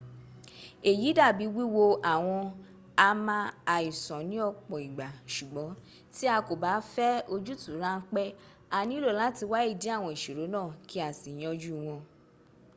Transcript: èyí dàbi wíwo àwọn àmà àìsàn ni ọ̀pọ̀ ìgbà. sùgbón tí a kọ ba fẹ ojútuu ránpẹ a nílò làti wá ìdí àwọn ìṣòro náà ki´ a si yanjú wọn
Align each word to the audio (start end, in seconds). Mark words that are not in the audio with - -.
èyí 0.89 1.07
dàbi 1.19 1.45
wíwo 1.55 1.83
àwọn 2.13 2.41
àmà 3.09 3.35
àìsàn 3.75 4.21
ni 4.29 4.37
ọ̀pọ̀ 4.49 4.77
ìgbà. 4.87 5.07
sùgbón 5.33 5.69
tí 6.13 6.23
a 6.35 6.37
kọ 6.47 6.53
ba 6.63 6.71
fẹ 6.93 7.07
ojútuu 7.33 7.75
ránpẹ 7.83 8.23
a 8.77 8.79
nílò 8.89 9.09
làti 9.19 9.43
wá 9.51 9.59
ìdí 9.71 9.87
àwọn 9.97 10.09
ìṣòro 10.15 10.43
náà 10.53 10.67
ki´ 10.89 10.97
a 11.07 11.09
si 11.19 11.29
yanjú 11.41 11.71
wọn 11.85 11.99